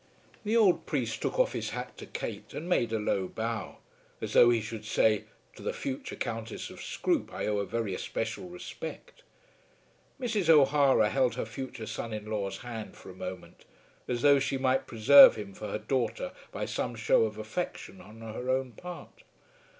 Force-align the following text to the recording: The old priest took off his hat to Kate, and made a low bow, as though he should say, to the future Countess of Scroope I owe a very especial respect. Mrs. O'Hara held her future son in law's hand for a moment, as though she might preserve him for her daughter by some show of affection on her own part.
The 0.43 0.57
old 0.57 0.87
priest 0.87 1.21
took 1.21 1.37
off 1.37 1.53
his 1.53 1.69
hat 1.77 1.95
to 1.99 2.07
Kate, 2.07 2.55
and 2.55 2.67
made 2.67 2.91
a 2.91 2.97
low 2.97 3.27
bow, 3.27 3.77
as 4.19 4.33
though 4.33 4.49
he 4.49 4.59
should 4.59 4.83
say, 4.83 5.25
to 5.55 5.61
the 5.61 5.73
future 5.73 6.15
Countess 6.15 6.71
of 6.71 6.81
Scroope 6.81 7.31
I 7.31 7.45
owe 7.45 7.59
a 7.59 7.67
very 7.67 7.93
especial 7.93 8.49
respect. 8.49 9.21
Mrs. 10.19 10.49
O'Hara 10.49 11.11
held 11.11 11.35
her 11.35 11.45
future 11.45 11.85
son 11.85 12.13
in 12.13 12.25
law's 12.25 12.57
hand 12.65 12.95
for 12.95 13.11
a 13.11 13.13
moment, 13.15 13.65
as 14.07 14.23
though 14.23 14.39
she 14.39 14.57
might 14.57 14.87
preserve 14.87 15.35
him 15.35 15.53
for 15.53 15.67
her 15.67 15.77
daughter 15.77 16.31
by 16.51 16.65
some 16.65 16.95
show 16.95 17.25
of 17.25 17.37
affection 17.37 18.01
on 18.01 18.21
her 18.21 18.49
own 18.49 18.71
part. 18.71 19.21